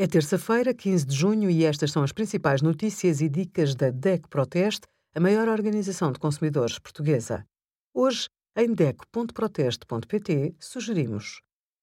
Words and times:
É 0.00 0.06
terça-feira, 0.06 0.72
15 0.72 1.04
de 1.04 1.16
junho, 1.16 1.50
e 1.50 1.64
estas 1.64 1.90
são 1.90 2.04
as 2.04 2.12
principais 2.12 2.62
notícias 2.62 3.20
e 3.20 3.28
dicas 3.28 3.74
da 3.74 3.90
DEC 3.90 4.28
Proteste, 4.28 4.86
a 5.12 5.18
maior 5.18 5.48
organização 5.48 6.12
de 6.12 6.20
consumidores 6.20 6.78
portuguesa. 6.78 7.44
Hoje, 7.92 8.28
em 8.56 8.72
DEC.proteste.pt, 8.72 10.54
sugerimos 10.60 11.40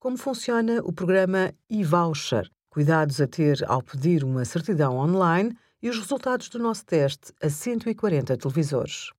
como 0.00 0.16
funciona 0.16 0.80
o 0.84 0.90
programa 0.90 1.52
e-voucher, 1.68 2.48
cuidados 2.70 3.20
a 3.20 3.26
ter 3.26 3.62
ao 3.68 3.82
pedir 3.82 4.24
uma 4.24 4.46
certidão 4.46 4.96
online 4.96 5.54
e 5.82 5.90
os 5.90 5.98
resultados 5.98 6.48
do 6.48 6.58
nosso 6.58 6.86
teste 6.86 7.34
a 7.42 7.50
140 7.50 8.38
televisores. 8.38 9.10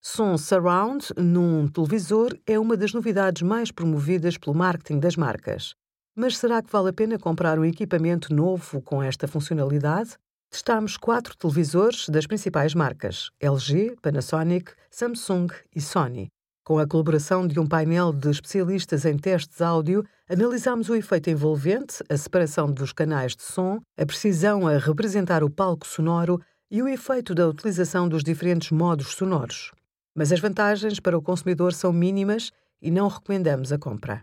Som 0.00 0.38
surround 0.38 1.08
num 1.18 1.68
televisor 1.68 2.34
é 2.46 2.58
uma 2.58 2.78
das 2.78 2.94
novidades 2.94 3.42
mais 3.42 3.70
promovidas 3.70 4.38
pelo 4.38 4.56
marketing 4.56 5.00
das 5.00 5.16
marcas. 5.16 5.74
Mas 6.14 6.36
será 6.36 6.60
que 6.60 6.70
vale 6.70 6.90
a 6.90 6.92
pena 6.92 7.18
comprar 7.18 7.58
um 7.58 7.64
equipamento 7.64 8.34
novo 8.34 8.82
com 8.82 9.02
esta 9.02 9.26
funcionalidade? 9.26 10.18
Testámos 10.50 10.98
quatro 10.98 11.34
televisores 11.34 12.06
das 12.10 12.26
principais 12.26 12.74
marcas: 12.74 13.30
LG, 13.40 13.96
Panasonic, 14.02 14.72
Samsung 14.90 15.48
e 15.74 15.80
Sony. 15.80 16.28
Com 16.64 16.78
a 16.78 16.86
colaboração 16.86 17.46
de 17.46 17.58
um 17.58 17.66
painel 17.66 18.12
de 18.12 18.28
especialistas 18.28 19.06
em 19.06 19.16
testes 19.16 19.62
áudio, 19.62 20.04
analisámos 20.28 20.90
o 20.90 20.94
efeito 20.94 21.30
envolvente, 21.30 22.04
a 22.10 22.16
separação 22.16 22.70
dos 22.70 22.92
canais 22.92 23.34
de 23.34 23.42
som, 23.42 23.80
a 23.96 24.04
precisão 24.04 24.68
a 24.68 24.76
representar 24.76 25.42
o 25.42 25.50
palco 25.50 25.86
sonoro 25.86 26.38
e 26.70 26.82
o 26.82 26.88
efeito 26.88 27.34
da 27.34 27.48
utilização 27.48 28.06
dos 28.06 28.22
diferentes 28.22 28.70
modos 28.70 29.14
sonoros. 29.14 29.72
Mas 30.14 30.30
as 30.30 30.40
vantagens 30.40 31.00
para 31.00 31.16
o 31.16 31.22
consumidor 31.22 31.72
são 31.72 31.90
mínimas 31.90 32.52
e 32.82 32.90
não 32.90 33.08
recomendamos 33.08 33.72
a 33.72 33.78
compra. 33.78 34.22